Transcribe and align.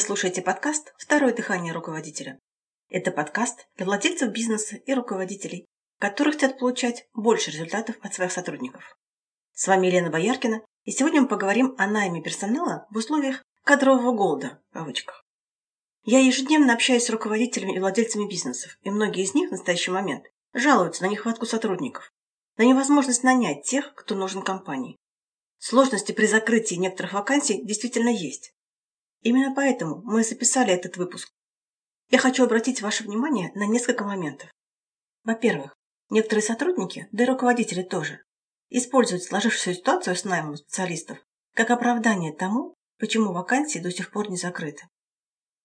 Вы 0.00 0.06
слушаете 0.06 0.40
подкаст 0.40 0.94
«Второе 0.96 1.34
дыхание 1.34 1.74
руководителя». 1.74 2.38
Это 2.88 3.10
подкаст 3.10 3.68
для 3.76 3.84
владельцев 3.84 4.30
бизнеса 4.32 4.76
и 4.76 4.94
руководителей, 4.94 5.66
которые 5.98 6.32
хотят 6.32 6.58
получать 6.58 7.06
больше 7.12 7.50
результатов 7.50 7.96
от 8.00 8.14
своих 8.14 8.32
сотрудников. 8.32 8.96
С 9.52 9.66
вами 9.66 9.88
Елена 9.88 10.08
Бояркина, 10.08 10.62
и 10.84 10.90
сегодня 10.90 11.20
мы 11.20 11.28
поговорим 11.28 11.74
о 11.76 11.86
найме 11.86 12.22
персонала 12.22 12.86
в 12.90 12.96
условиях 12.96 13.44
кадрового 13.62 14.16
голода, 14.16 14.62
в 14.70 14.72
кавычках. 14.72 15.22
Я 16.04 16.20
ежедневно 16.20 16.72
общаюсь 16.72 17.04
с 17.04 17.10
руководителями 17.10 17.76
и 17.76 17.78
владельцами 17.78 18.26
бизнесов, 18.26 18.78
и 18.80 18.90
многие 18.90 19.24
из 19.24 19.34
них 19.34 19.50
в 19.50 19.52
настоящий 19.52 19.90
момент 19.90 20.24
жалуются 20.54 21.02
на 21.02 21.08
нехватку 21.08 21.44
сотрудников, 21.44 22.10
на 22.56 22.62
невозможность 22.62 23.22
нанять 23.22 23.64
тех, 23.64 23.94
кто 23.94 24.14
нужен 24.14 24.40
компании. 24.40 24.96
Сложности 25.58 26.12
при 26.12 26.24
закрытии 26.24 26.76
некоторых 26.76 27.12
вакансий 27.12 27.62
действительно 27.62 28.08
есть. 28.08 28.54
Именно 29.22 29.54
поэтому 29.54 30.02
мы 30.04 30.24
записали 30.24 30.72
этот 30.72 30.96
выпуск. 30.96 31.30
Я 32.10 32.18
хочу 32.18 32.44
обратить 32.44 32.82
ваше 32.82 33.04
внимание 33.04 33.52
на 33.54 33.66
несколько 33.66 34.04
моментов. 34.04 34.50
Во-первых, 35.24 35.76
некоторые 36.08 36.42
сотрудники, 36.42 37.08
да 37.12 37.24
и 37.24 37.26
руководители 37.26 37.82
тоже, 37.82 38.22
используют 38.70 39.22
сложившуюся 39.22 39.74
ситуацию 39.74 40.16
с 40.16 40.24
наймом 40.24 40.56
специалистов 40.56 41.18
как 41.54 41.70
оправдание 41.70 42.32
тому, 42.32 42.74
почему 42.98 43.32
вакансии 43.32 43.78
до 43.78 43.90
сих 43.90 44.10
пор 44.10 44.30
не 44.30 44.36
закрыты. 44.36 44.88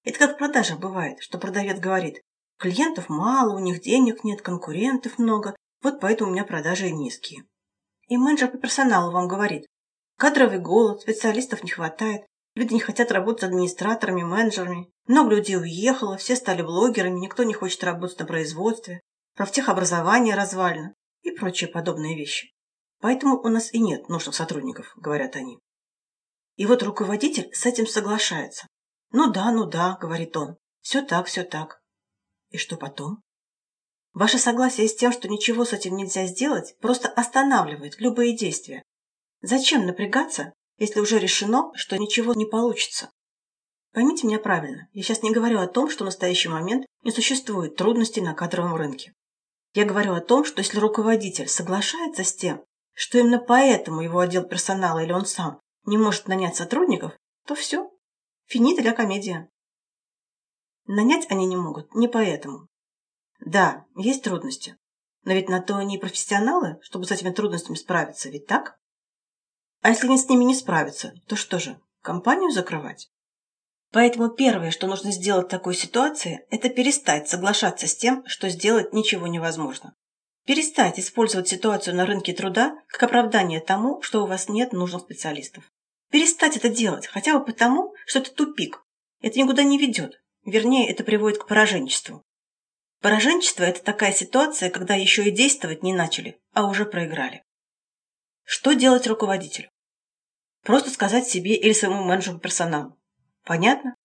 Это 0.04 0.20
как 0.20 0.36
в 0.36 0.38
продажах 0.38 0.80
бывает, 0.80 1.22
что 1.22 1.38
продавец 1.38 1.80
говорит, 1.80 2.22
клиентов 2.58 3.10
мало, 3.10 3.56
у 3.56 3.60
них 3.60 3.82
денег 3.82 4.24
нет, 4.24 4.42
конкурентов 4.42 5.18
много, 5.18 5.56
вот 5.82 6.00
поэтому 6.00 6.30
у 6.30 6.34
меня 6.34 6.44
продажи 6.44 6.90
низкие. 6.92 7.44
И 8.08 8.18
менеджер 8.18 8.50
по 8.50 8.58
персоналу 8.58 9.12
вам 9.12 9.28
говорит, 9.28 9.66
кадровый 10.18 10.60
голод, 10.60 11.02
специалистов 11.02 11.64
не 11.64 11.72
хватает, 11.72 12.26
Люди 12.56 12.74
не 12.74 12.80
хотят 12.80 13.12
работать 13.12 13.44
администраторами, 13.44 14.24
менеджерами. 14.24 14.90
Много 15.08 15.36
людей 15.36 15.58
уехало, 15.58 16.18
все 16.18 16.38
стали 16.38 16.62
блогерами, 16.62 17.20
никто 17.20 17.44
не 17.44 17.54
хочет 17.54 17.84
работать 17.84 18.20
на 18.20 18.26
производстве. 18.26 19.02
Профтехобразование 19.36 20.36
развалено 20.36 20.96
и 21.22 21.32
прочие 21.32 21.70
подобные 21.70 22.16
вещи. 22.16 22.54
Поэтому 23.02 23.38
у 23.42 23.50
нас 23.50 23.74
и 23.74 23.80
нет 23.80 24.08
нужных 24.08 24.34
сотрудников, 24.36 24.94
говорят 24.96 25.36
они. 25.36 25.60
И 26.56 26.66
вот 26.66 26.82
руководитель 26.82 27.50
с 27.54 27.66
этим 27.66 27.86
соглашается. 27.86 28.68
Ну 29.12 29.32
да, 29.32 29.52
ну 29.52 29.66
да, 29.66 29.98
говорит 30.00 30.36
он. 30.38 30.56
Все 30.80 31.02
так, 31.02 31.28
все 31.28 31.44
так. 31.44 31.82
И 32.52 32.58
что 32.58 32.78
потом? 32.78 33.22
Ваше 34.14 34.38
согласие 34.38 34.88
с 34.88 34.96
тем, 34.96 35.12
что 35.12 35.28
ничего 35.28 35.66
с 35.66 35.74
этим 35.74 35.98
нельзя 35.98 36.26
сделать, 36.26 36.78
просто 36.80 37.10
останавливает 37.10 38.00
любые 38.00 38.36
действия. 38.36 38.82
Зачем 39.42 39.86
напрягаться, 39.86 40.54
если 40.78 41.00
уже 41.00 41.20
решено, 41.20 41.72
что 41.76 41.98
ничего 41.98 42.34
не 42.34 42.46
получится. 42.46 43.12
Поймите 43.94 44.28
меня 44.28 44.40
правильно, 44.40 44.90
я 44.92 45.04
сейчас 45.04 45.24
не 45.24 45.32
говорю 45.32 45.60
о 45.60 45.68
том, 45.68 45.90
что 45.90 46.04
в 46.04 46.08
настоящий 46.08 46.50
момент 46.50 46.86
не 47.04 47.12
существует 47.12 47.76
трудностей 47.76 48.22
на 48.22 48.34
кадровом 48.34 48.76
рынке. 48.76 49.14
Я 49.74 49.86
говорю 49.86 50.14
о 50.14 50.22
том, 50.22 50.46
что 50.46 50.60
если 50.60 50.80
руководитель 50.80 51.48
соглашается 51.48 52.24
с 52.24 52.36
тем, 52.36 52.64
что 52.94 53.20
именно 53.20 53.40
поэтому 53.40 54.02
его 54.02 54.20
отдел 54.20 54.44
персонала 54.44 55.00
или 55.00 55.12
он 55.12 55.26
сам 55.26 55.60
не 55.86 55.98
может 55.98 56.28
нанять 56.28 56.56
сотрудников, 56.56 57.14
то 57.46 57.56
все. 57.56 57.90
Финита 58.46 58.82
для 58.82 58.94
комедия. 58.94 59.50
Нанять 60.88 61.30
они 61.30 61.46
не 61.46 61.56
могут 61.56 61.94
не 61.94 62.08
поэтому. 62.08 62.68
Да, 63.40 63.86
есть 63.96 64.24
трудности. 64.24 64.78
Но 65.24 65.34
ведь 65.34 65.50
на 65.50 65.62
то 65.62 65.78
они 65.78 65.98
и 65.98 66.00
профессионалы, 66.00 66.80
чтобы 66.82 67.06
с 67.06 67.12
этими 67.12 67.32
трудностями 67.32 67.76
справиться, 67.76 68.30
ведь 68.30 68.46
так? 68.46 68.78
А 69.86 69.90
если 69.90 70.08
они 70.08 70.18
с 70.18 70.28
ними 70.28 70.46
не 70.46 70.56
справятся, 70.56 71.14
то 71.28 71.36
что 71.36 71.60
же, 71.60 71.80
компанию 72.02 72.50
закрывать? 72.50 73.12
Поэтому 73.92 74.30
первое, 74.30 74.72
что 74.72 74.88
нужно 74.88 75.12
сделать 75.12 75.46
в 75.46 75.52
такой 75.52 75.76
ситуации, 75.76 76.44
это 76.50 76.70
перестать 76.70 77.30
соглашаться 77.30 77.86
с 77.86 77.96
тем, 77.96 78.24
что 78.26 78.50
сделать 78.50 78.94
ничего 78.94 79.28
невозможно. 79.28 79.94
Перестать 80.44 81.00
использовать 81.00 81.50
ситуацию 81.50 81.96
на 81.96 82.08
рынке 82.08 82.34
труда 82.34 82.76
как 82.88 83.04
оправдание 83.04 83.60
тому, 83.60 84.02
что 84.02 84.24
у 84.24 84.26
вас 84.26 84.50
нет 84.50 84.74
нужных 84.74 85.04
специалистов. 85.04 85.64
Перестать 86.10 86.58
это 86.58 86.70
делать, 86.70 87.06
хотя 87.06 87.38
бы 87.38 87.46
потому, 87.46 87.94
что 88.08 88.18
это 88.18 88.34
тупик. 88.34 88.84
Это 89.22 89.38
никуда 89.38 89.62
не 89.62 89.78
ведет. 89.78 90.20
Вернее, 90.46 90.90
это 90.90 91.04
приводит 91.04 91.38
к 91.38 91.48
пораженчеству. 91.48 92.24
Пораженчество– 93.04 93.62
это 93.66 93.84
такая 93.84 94.14
ситуация, 94.14 94.72
когда 94.72 94.96
еще 94.96 95.26
и 95.26 95.30
действовать 95.30 95.84
не 95.84 95.94
начали, 95.94 96.40
а 96.54 96.66
уже 96.66 96.86
проиграли. 96.86 97.44
Что 98.46 98.74
делать 98.74 99.06
руководителю? 99.06 99.70
Просто 100.66 100.90
сказать 100.90 101.28
себе 101.28 101.56
или 101.56 101.74
своему 101.74 102.04
менеджеру 102.04 102.40
персоналу. 102.40 102.98
Понятно? 103.44 103.96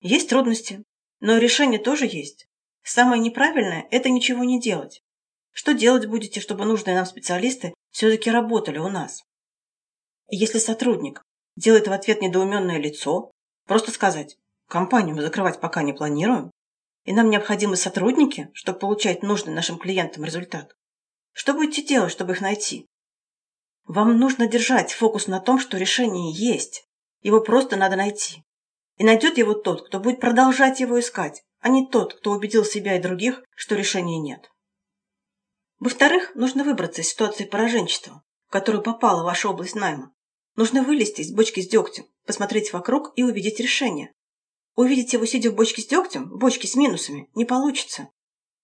Есть 0.00 0.28
трудности, 0.28 0.84
но 1.20 1.38
решение 1.38 1.80
тоже 1.80 2.04
есть. 2.04 2.46
Самое 2.82 3.22
неправильное– 3.22 3.88
это 3.90 4.10
ничего 4.10 4.44
не 4.44 4.60
делать. 4.60 5.02
Что 5.50 5.72
делать 5.72 6.04
будете, 6.04 6.40
чтобы 6.40 6.66
нужные 6.66 6.94
нам 6.94 7.06
специалисты 7.06 7.72
все-таки 7.90 8.30
работали 8.30 8.76
у 8.76 8.88
нас? 8.88 9.22
Если 10.28 10.58
сотрудник 10.58 11.22
делает 11.56 11.88
в 11.88 11.92
ответ 11.92 12.20
недоуменное 12.20 12.78
лицо, 12.78 13.30
просто 13.66 13.90
сказать 13.90 14.36
«компанию 14.68 15.16
мы 15.16 15.22
закрывать 15.22 15.58
пока 15.58 15.82
не 15.82 15.94
планируем, 15.94 16.50
и 17.04 17.14
нам 17.14 17.30
необходимы 17.30 17.76
сотрудники, 17.76 18.50
чтобы 18.52 18.78
получать 18.78 19.22
нужный 19.22 19.54
нашим 19.54 19.78
клиентам 19.78 20.24
результат». 20.24 20.76
Что 21.32 21.54
будете 21.54 21.82
делать, 21.82 22.12
чтобы 22.12 22.32
их 22.32 22.42
найти? 22.42 22.89
Вам 23.92 24.18
нужно 24.18 24.46
держать 24.46 24.92
фокус 24.92 25.26
на 25.26 25.40
том, 25.40 25.58
что 25.58 25.76
решение 25.76 26.32
есть. 26.32 26.84
Его 27.22 27.40
просто 27.40 27.74
надо 27.74 27.96
найти. 27.96 28.44
И 28.98 29.02
найдет 29.02 29.36
его 29.36 29.52
тот, 29.52 29.84
кто 29.84 29.98
будет 29.98 30.20
продолжать 30.20 30.78
его 30.78 31.00
искать, 31.00 31.42
а 31.58 31.68
не 31.68 31.88
тот, 31.88 32.14
кто 32.14 32.30
убедил 32.30 32.64
себя 32.64 32.96
и 32.96 33.02
других, 33.02 33.42
что 33.56 33.74
решения 33.74 34.20
нет. 34.20 34.48
Во-вторых, 35.80 36.36
нужно 36.36 36.62
выбраться 36.62 37.00
из 37.00 37.08
ситуации 37.08 37.46
пораженчества, 37.46 38.22
в 38.46 38.52
которую 38.52 38.84
попала 38.84 39.24
ваша 39.24 39.48
область 39.48 39.74
найма. 39.74 40.14
Нужно 40.54 40.84
вылезти 40.84 41.22
из 41.22 41.32
бочки 41.32 41.58
с 41.58 41.68
дегтем, 41.68 42.04
посмотреть 42.26 42.72
вокруг 42.72 43.12
и 43.16 43.24
увидеть 43.24 43.58
решение. 43.58 44.14
Увидеть 44.76 45.14
его, 45.14 45.26
сидя 45.26 45.50
в 45.50 45.56
бочке 45.56 45.82
с 45.82 45.88
дегтем, 45.88 46.38
бочке 46.38 46.68
с 46.68 46.76
минусами, 46.76 47.28
не 47.34 47.44
получится. 47.44 48.08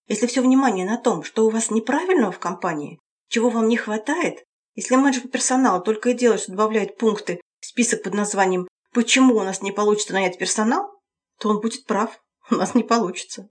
Если 0.07 0.25
все 0.25 0.39
внимание 0.39 0.85
на 0.85 0.97
том, 0.97 1.23
что 1.23 1.45
у 1.45 1.49
вас 1.49 1.69
неправильного 1.69 2.31
в 2.31 2.39
компании, 2.39 3.01
чего 3.27 3.49
вам 3.49 3.67
не 3.67 3.75
хватает, 3.75 4.45
если 4.77 4.95
менеджер 4.95 5.23
по 5.23 5.29
персоналу 5.29 5.83
только 5.83 6.09
и 6.09 6.13
делает, 6.13 6.39
что 6.39 6.51
добавляет 6.51 6.97
пункты 6.97 7.41
в 7.59 7.65
список 7.65 8.03
под 8.03 8.13
названием 8.13 8.67
«Почему 8.93 9.35
у 9.35 9.43
нас 9.43 9.63
не 9.63 9.71
получится 9.71 10.13
нанять 10.13 10.37
персонал?», 10.37 10.91
то 11.39 11.49
он 11.49 11.59
будет 11.59 11.85
прав, 11.85 12.21
у 12.51 12.55
нас 12.55 12.75
не 12.75 12.83
получится. 12.83 13.49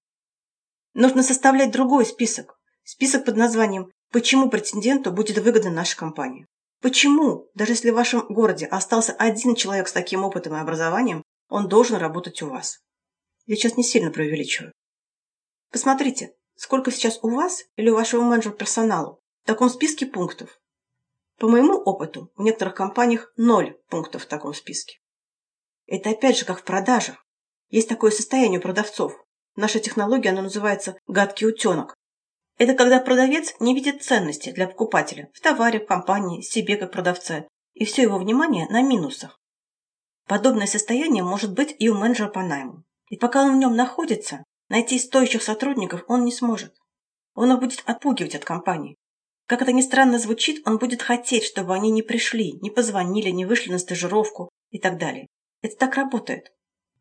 Нужно 0.95 1.25
составлять 1.25 1.73
другой 1.73 2.07
список. 2.07 2.59
Список 2.85 3.25
под 3.25 3.37
названием 3.37 3.91
«Почему 4.13 4.49
претенденту 4.49 5.11
будет 5.11 5.39
выгодна 5.39 5.71
наша 5.71 5.97
компания?». 5.97 6.47
Почему, 6.81 7.51
даже 7.55 7.73
если 7.73 7.91
в 7.91 7.95
вашем 7.95 8.25
городе 8.29 8.67
остался 8.67 9.13
один 9.13 9.57
человек 9.57 9.89
с 9.89 9.93
таким 9.93 10.23
опытом 10.23 10.55
и 10.55 10.61
образованием, 10.61 11.25
он 11.49 11.69
должен 11.69 11.97
работать 11.97 12.41
у 12.43 12.49
вас? 12.49 12.79
Я 13.47 13.57
сейчас 13.57 13.77
не 13.77 13.83
сильно 13.83 14.13
преувеличиваю. 14.13 14.73
Посмотрите, 15.73 16.35
сколько 16.55 16.93
сейчас 16.93 17.19
у 17.23 17.31
вас 17.31 17.65
или 17.75 17.91
у 17.91 17.97
вашего 17.97 18.23
менеджера 18.23 18.53
персоналу 18.53 19.21
в 19.43 19.47
таком 19.47 19.71
списке 19.71 20.07
пунктов. 20.07 20.61
По 21.39 21.49
моему 21.49 21.75
опыту, 21.75 22.33
в 22.37 22.43
некоторых 22.43 22.75
компаниях 22.75 23.33
ноль 23.37 23.79
пунктов 23.91 24.25
в 24.25 24.27
таком 24.27 24.55
списке. 24.55 24.99
Это 25.87 26.11
опять 26.11 26.39
же 26.39 26.45
как 26.45 26.61
в 26.61 26.65
продажах. 26.65 27.25
Есть 27.69 27.89
такое 27.89 28.11
состояние 28.11 28.59
у 28.59 28.63
продавцов. 28.63 29.13
Наша 29.55 29.79
технология, 29.79 30.31
она 30.31 30.43
называется 30.43 30.97
«гадкий 31.07 31.47
утенок». 31.47 31.95
Это 32.59 32.75
когда 32.75 33.01
продавец 33.01 33.55
не 33.61 33.75
видит 33.75 34.03
ценности 34.03 34.51
для 34.51 34.67
покупателя 34.67 35.31
в 35.35 35.41
товаре, 35.41 35.81
в 35.81 35.87
компании, 35.87 36.41
себе 36.41 36.77
как 36.77 36.93
продавце, 36.93 37.47
и 37.75 37.85
все 37.85 38.03
его 38.03 38.19
внимание 38.19 38.67
на 38.71 38.81
минусах. 38.81 39.39
Подобное 40.27 40.67
состояние 40.67 41.23
может 41.23 41.53
быть 41.53 41.77
и 41.79 41.89
у 41.91 41.95
менеджера 41.95 42.29
по 42.29 42.43
найму. 42.43 42.85
И 43.09 43.17
пока 43.17 43.45
он 43.45 43.57
в 43.57 43.59
нем 43.59 43.77
находится, 43.77 44.43
найти 44.69 44.99
стоящих 44.99 45.43
сотрудников 45.43 46.05
он 46.09 46.25
не 46.25 46.33
сможет. 46.33 46.75
Он 47.35 47.53
их 47.53 47.61
будет 47.61 47.83
отпугивать 47.87 48.35
от 48.35 48.45
компании. 48.45 48.97
Как 49.47 49.63
это 49.63 49.73
ни 49.73 49.81
странно 49.81 50.19
звучит, 50.19 50.67
он 50.67 50.79
будет 50.79 51.03
хотеть, 51.03 51.45
чтобы 51.45 51.75
они 51.75 51.91
не 51.91 52.03
пришли, 52.03 52.59
не 52.63 52.71
позвонили, 52.71 53.31
не 53.31 53.47
вышли 53.47 53.71
на 53.71 53.79
стажировку 53.79 54.51
и 54.71 54.81
так 54.81 54.99
далее. 54.99 55.29
Это 55.63 55.77
так 55.77 55.95
работает. 55.95 56.53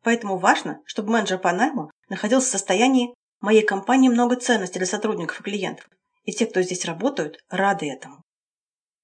Поэтому 0.02 0.38
важно, 0.38 0.80
чтобы 0.84 1.10
менеджер 1.10 1.38
по 1.38 1.52
найму 1.52 1.90
находился 2.08 2.48
в 2.48 2.52
состоянии 2.52 3.12
«моей 3.40 3.62
компании 3.62 4.08
много 4.08 4.36
ценностей 4.36 4.78
для 4.78 4.86
сотрудников 4.86 5.40
и 5.40 5.42
клиентов», 5.42 5.88
и 6.22 6.32
те, 6.32 6.46
кто 6.46 6.62
здесь 6.62 6.84
работают, 6.84 7.40
рады 7.48 7.90
этому. 7.90 8.22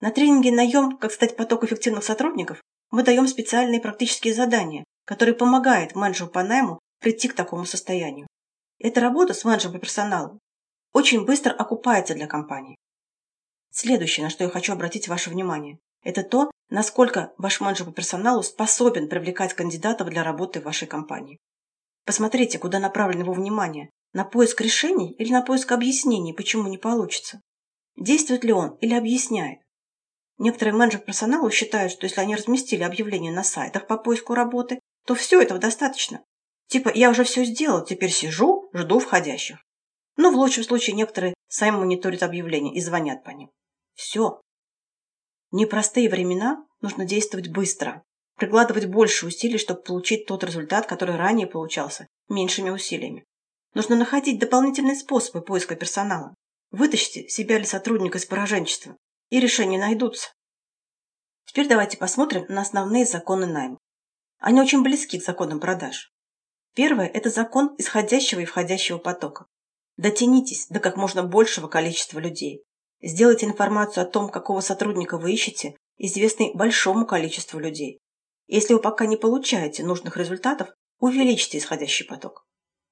На 0.00 0.12
тренинге 0.12 0.52
«Наем. 0.52 0.96
Как 0.96 1.12
стать 1.12 1.36
поток 1.36 1.64
эффективных 1.64 2.04
сотрудников» 2.04 2.60
мы 2.92 3.02
даем 3.02 3.26
специальные 3.26 3.80
практические 3.80 4.34
задания, 4.34 4.84
которые 5.04 5.34
помогают 5.34 5.96
менеджеру 5.96 6.30
по 6.30 6.44
найму 6.44 6.78
прийти 7.00 7.26
к 7.26 7.34
такому 7.34 7.64
состоянию. 7.64 8.28
Эта 8.78 9.00
работа 9.00 9.34
с 9.34 9.44
менеджером 9.44 9.74
по 9.74 9.80
персоналу 9.80 10.38
очень 10.92 11.24
быстро 11.24 11.52
окупается 11.52 12.14
для 12.14 12.26
компании. 12.26 12.76
Следующее, 13.74 14.24
на 14.24 14.30
что 14.30 14.44
я 14.44 14.50
хочу 14.50 14.74
обратить 14.74 15.08
ваше 15.08 15.30
внимание, 15.30 15.78
это 16.04 16.22
то, 16.22 16.50
насколько 16.68 17.32
ваш 17.38 17.60
менеджер 17.62 17.86
по 17.86 17.92
персоналу 17.92 18.42
способен 18.42 19.08
привлекать 19.08 19.54
кандидатов 19.54 20.10
для 20.10 20.22
работы 20.22 20.60
в 20.60 20.64
вашей 20.64 20.86
компании. 20.86 21.38
Посмотрите, 22.04 22.58
куда 22.58 22.78
направлено 22.78 23.22
его 23.22 23.32
внимание. 23.32 23.88
На 24.12 24.24
поиск 24.24 24.60
решений 24.60 25.12
или 25.12 25.32
на 25.32 25.40
поиск 25.40 25.72
объяснений, 25.72 26.34
почему 26.34 26.68
не 26.68 26.76
получится. 26.76 27.40
Действует 27.96 28.44
ли 28.44 28.52
он 28.52 28.76
или 28.82 28.92
объясняет. 28.92 29.60
Некоторые 30.36 30.74
менеджеры 30.74 31.04
персонала 31.04 31.50
считают, 31.50 31.92
что 31.92 32.04
если 32.04 32.20
они 32.20 32.36
разместили 32.36 32.82
объявление 32.82 33.32
на 33.32 33.42
сайтах 33.42 33.86
по 33.86 33.96
поиску 33.96 34.34
работы, 34.34 34.80
то 35.06 35.14
все 35.14 35.40
этого 35.40 35.58
достаточно. 35.58 36.22
Типа, 36.66 36.90
я 36.94 37.08
уже 37.08 37.24
все 37.24 37.44
сделал, 37.44 37.82
теперь 37.82 38.10
сижу, 38.10 38.68
жду 38.74 38.98
входящих. 38.98 39.64
Но 40.16 40.30
в 40.30 40.34
лучшем 40.34 40.64
случае 40.64 40.94
некоторые 40.94 41.32
сами 41.48 41.76
мониторят 41.76 42.22
объявления 42.22 42.74
и 42.74 42.80
звонят 42.80 43.24
по 43.24 43.30
ним. 43.30 43.50
Все. 43.94 44.40
Непростые 45.50 46.08
времена 46.08 46.64
нужно 46.80 47.04
действовать 47.04 47.48
быстро, 47.48 48.02
прикладывать 48.36 48.86
больше 48.86 49.26
усилий, 49.26 49.58
чтобы 49.58 49.82
получить 49.82 50.26
тот 50.26 50.44
результат, 50.44 50.86
который 50.86 51.16
ранее 51.16 51.46
получался 51.46 52.08
меньшими 52.28 52.70
усилиями. 52.70 53.24
Нужно 53.74 53.96
находить 53.96 54.38
дополнительные 54.38 54.96
способы 54.96 55.42
поиска 55.42 55.76
персонала. 55.76 56.34
Вытащите 56.70 57.28
себя 57.28 57.56
или 57.58 57.64
сотрудника 57.64 58.18
из 58.18 58.24
пораженчества, 58.24 58.96
и 59.28 59.40
решения 59.40 59.78
найдутся. 59.78 60.32
Теперь 61.44 61.68
давайте 61.68 61.98
посмотрим 61.98 62.46
на 62.48 62.62
основные 62.62 63.04
законы 63.04 63.46
найма. 63.46 63.78
Они 64.38 64.60
очень 64.60 64.82
близки 64.82 65.18
к 65.18 65.24
законам 65.24 65.60
продаж. 65.60 66.10
Первое– 66.74 67.06
это 67.14 67.28
закон 67.28 67.74
исходящего 67.76 68.40
и 68.40 68.46
входящего 68.46 68.96
потока. 68.98 69.46
Дотянитесь 69.98 70.66
до 70.68 70.80
как 70.80 70.96
можно 70.96 71.22
большего 71.22 71.68
количества 71.68 72.18
людей. 72.18 72.64
Сделайте 73.02 73.46
информацию 73.46 74.04
о 74.04 74.08
том, 74.08 74.28
какого 74.28 74.60
сотрудника 74.60 75.18
вы 75.18 75.32
ищете, 75.32 75.76
известной 75.98 76.52
большому 76.54 77.04
количеству 77.04 77.58
людей. 77.58 77.98
Если 78.46 78.74
вы 78.74 78.80
пока 78.80 79.06
не 79.06 79.16
получаете 79.16 79.82
нужных 79.84 80.16
результатов, 80.16 80.68
увеличьте 81.00 81.58
исходящий 81.58 82.06
поток. 82.06 82.46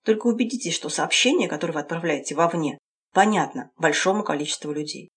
Только 0.05 0.27
убедитесь, 0.27 0.75
что 0.75 0.89
сообщение, 0.89 1.49
которое 1.49 1.75
вы 1.75 1.81
отправляете 1.81 2.35
вовне, 2.35 2.79
понятно 3.13 3.71
большому 3.77 4.25
количеству 4.25 4.73
людей. 4.73 5.11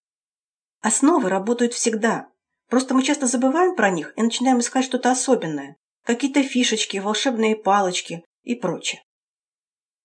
Основы 0.81 1.29
работают 1.29 1.73
всегда. 1.73 2.27
Просто 2.69 2.93
мы 2.93 3.01
часто 3.03 3.25
забываем 3.25 3.75
про 3.75 3.89
них 3.89 4.13
и 4.15 4.21
начинаем 4.21 4.59
искать 4.59 4.85
что-то 4.85 5.11
особенное. 5.11 5.75
Какие-то 6.03 6.43
фишечки, 6.43 6.97
волшебные 6.97 7.55
палочки 7.55 8.23
и 8.43 8.55
прочее. 8.55 9.01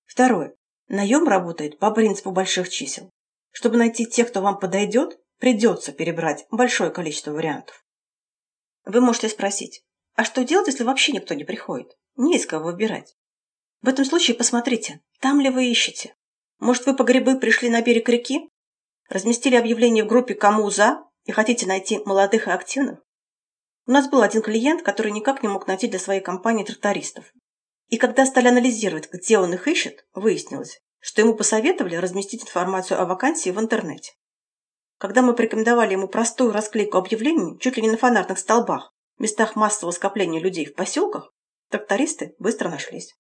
Второе. 0.06 0.54
Наем 0.86 1.26
работает 1.26 1.78
по 1.78 1.90
принципу 1.90 2.30
больших 2.30 2.70
чисел. 2.70 3.10
Чтобы 3.58 3.76
найти 3.76 4.06
тех, 4.06 4.28
кто 4.28 4.40
вам 4.40 4.60
подойдет, 4.60 5.18
придется 5.40 5.90
перебрать 5.90 6.46
большое 6.48 6.92
количество 6.92 7.32
вариантов. 7.32 7.84
Вы 8.84 9.00
можете 9.00 9.28
спросить, 9.28 9.82
а 10.14 10.22
что 10.22 10.44
делать, 10.44 10.68
если 10.68 10.84
вообще 10.84 11.10
никто 11.10 11.34
не 11.34 11.42
приходит? 11.42 11.98
Не 12.14 12.36
из 12.36 12.46
кого 12.46 12.66
выбирать. 12.66 13.16
В 13.82 13.88
этом 13.88 14.04
случае 14.04 14.36
посмотрите, 14.36 15.00
там 15.18 15.40
ли 15.40 15.50
вы 15.50 15.66
ищете. 15.66 16.14
Может, 16.60 16.86
вы 16.86 16.94
по 16.94 17.02
грибы 17.02 17.36
пришли 17.36 17.68
на 17.68 17.82
берег 17.82 18.08
реки? 18.08 18.48
Разместили 19.08 19.56
объявление 19.56 20.04
в 20.04 20.06
группе 20.06 20.36
«Кому 20.36 20.70
за?» 20.70 21.02
и 21.24 21.32
хотите 21.32 21.66
найти 21.66 21.98
молодых 22.04 22.46
и 22.46 22.52
активных? 22.52 23.00
У 23.86 23.90
нас 23.90 24.08
был 24.08 24.22
один 24.22 24.40
клиент, 24.40 24.82
который 24.82 25.10
никак 25.10 25.42
не 25.42 25.48
мог 25.48 25.66
найти 25.66 25.88
для 25.88 25.98
своей 25.98 26.20
компании 26.20 26.62
трактористов. 26.62 27.24
И 27.88 27.96
когда 27.96 28.24
стали 28.24 28.46
анализировать, 28.46 29.10
где 29.12 29.36
он 29.36 29.52
их 29.52 29.66
ищет, 29.66 30.06
выяснилось, 30.14 30.80
что 31.00 31.22
ему 31.22 31.34
посоветовали 31.34 31.96
разместить 31.96 32.42
информацию 32.42 33.00
о 33.00 33.06
вакансии 33.06 33.50
в 33.50 33.60
интернете. 33.60 34.12
Когда 34.98 35.22
мы 35.22 35.34
порекомендовали 35.34 35.92
ему 35.92 36.08
простую 36.08 36.52
расклейку 36.52 36.98
объявлений 36.98 37.58
чуть 37.60 37.76
ли 37.76 37.82
не 37.82 37.90
на 37.90 37.96
фонарных 37.96 38.38
столбах, 38.38 38.92
в 39.16 39.22
местах 39.22 39.56
массового 39.56 39.92
скопления 39.92 40.40
людей 40.40 40.66
в 40.66 40.74
поселках, 40.74 41.32
трактористы 41.70 42.34
быстро 42.38 42.68
нашлись. 42.68 43.14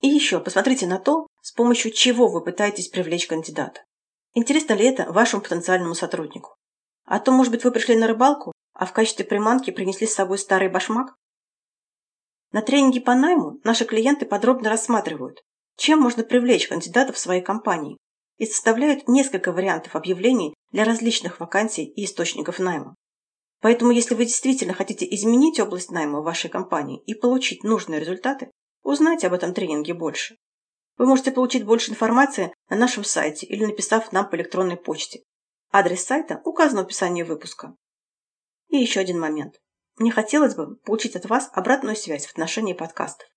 И 0.00 0.08
еще 0.08 0.40
посмотрите 0.40 0.86
на 0.86 0.98
то, 0.98 1.26
с 1.40 1.52
помощью 1.52 1.90
чего 1.90 2.28
вы 2.28 2.42
пытаетесь 2.42 2.88
привлечь 2.88 3.26
кандидата. 3.26 3.82
Интересно 4.34 4.74
ли 4.74 4.86
это 4.86 5.10
вашему 5.10 5.42
потенциальному 5.42 5.94
сотруднику? 5.94 6.56
А 7.04 7.18
то, 7.20 7.32
может 7.32 7.52
быть, 7.52 7.64
вы 7.64 7.70
пришли 7.70 7.96
на 7.96 8.06
рыбалку, 8.06 8.52
а 8.74 8.84
в 8.84 8.92
качестве 8.92 9.24
приманки 9.24 9.70
принесли 9.70 10.06
с 10.06 10.14
собой 10.14 10.38
старый 10.38 10.68
башмак? 10.68 11.14
На 12.52 12.62
тренинге 12.62 13.00
по 13.00 13.14
найму 13.14 13.58
наши 13.64 13.84
клиенты 13.84 14.26
подробно 14.26 14.68
рассматривают, 14.68 15.42
чем 15.76 16.00
можно 16.00 16.24
привлечь 16.24 16.68
кандидатов 16.68 17.16
в 17.16 17.20
своей 17.20 17.42
компании 17.42 17.96
и 18.38 18.46
составляют 18.46 19.08
несколько 19.08 19.52
вариантов 19.52 19.96
объявлений 19.96 20.54
для 20.72 20.84
различных 20.84 21.40
вакансий 21.40 21.84
и 21.84 22.04
источников 22.04 22.58
найма. 22.58 22.94
Поэтому, 23.60 23.90
если 23.90 24.14
вы 24.14 24.26
действительно 24.26 24.74
хотите 24.74 25.06
изменить 25.14 25.60
область 25.60 25.90
найма 25.90 26.20
в 26.20 26.24
вашей 26.24 26.50
компании 26.50 27.02
и 27.06 27.14
получить 27.14 27.64
нужные 27.64 28.00
результаты, 28.00 28.50
узнайте 28.82 29.26
об 29.26 29.32
этом 29.32 29.54
тренинге 29.54 29.94
больше. 29.94 30.36
Вы 30.98 31.06
можете 31.06 31.30
получить 31.30 31.64
больше 31.64 31.90
информации 31.90 32.52
на 32.68 32.76
нашем 32.76 33.04
сайте 33.04 33.46
или 33.46 33.64
написав 33.64 34.12
нам 34.12 34.28
по 34.28 34.36
электронной 34.36 34.76
почте. 34.76 35.22
Адрес 35.72 36.04
сайта 36.04 36.40
указан 36.44 36.78
в 36.78 36.82
описании 36.82 37.22
выпуска. 37.22 37.74
И 38.68 38.76
еще 38.76 39.00
один 39.00 39.20
момент. 39.20 39.56
Мне 39.96 40.10
хотелось 40.10 40.54
бы 40.54 40.76
получить 40.76 41.16
от 41.16 41.26
вас 41.26 41.48
обратную 41.52 41.96
связь 41.96 42.26
в 42.26 42.30
отношении 42.30 42.72
подкастов. 42.72 43.28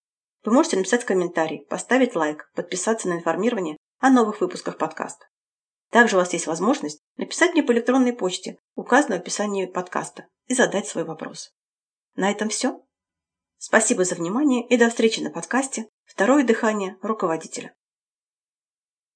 Вы 0.43 0.53
можете 0.53 0.77
написать 0.77 1.05
комментарий, 1.05 1.65
поставить 1.65 2.15
лайк, 2.15 2.49
подписаться 2.55 3.09
на 3.09 3.13
информирование 3.13 3.77
о 3.99 4.09
новых 4.09 4.41
выпусках 4.41 4.77
подкаста. 4.77 5.25
Также 5.91 6.15
у 6.15 6.19
вас 6.19 6.33
есть 6.33 6.47
возможность 6.47 6.99
написать 7.17 7.53
мне 7.53 7.63
по 7.63 7.71
электронной 7.71 8.13
почте, 8.13 8.57
указанной 8.75 9.17
в 9.17 9.21
описании 9.21 9.65
подкаста, 9.65 10.27
и 10.45 10.53
задать 10.53 10.87
свой 10.87 11.03
вопрос. 11.03 11.51
На 12.15 12.31
этом 12.31 12.49
все. 12.49 12.81
Спасибо 13.57 14.05
за 14.05 14.15
внимание 14.15 14.65
и 14.65 14.77
до 14.77 14.89
встречи 14.89 15.19
на 15.19 15.31
подкасте 15.31 15.89
«Второе 16.05 16.43
дыхание 16.43 16.97
руководителя». 17.01 17.73